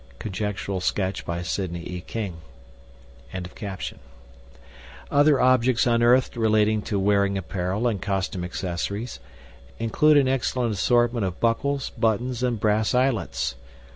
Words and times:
(Conjectural 0.17 0.79
sketch 0.81 1.27
by 1.27 1.43
Sidney 1.43 1.81
E. 1.85 2.01
King.)] 2.01 2.37
Other 5.11 5.39
objects 5.39 5.85
unearthed 5.85 6.35
relating 6.35 6.81
to 6.81 6.97
wearing 6.99 7.37
apparel 7.37 7.87
and 7.87 8.01
costume 8.01 8.43
accessories, 8.43 9.19
include 9.77 10.17
an 10.17 10.27
excellent 10.27 10.71
assortment 10.73 11.23
of 11.23 11.39
buckles, 11.39 11.91
buttons, 11.91 12.41
and 12.41 12.59
brass 12.59 12.95
eyelets. 12.95 13.53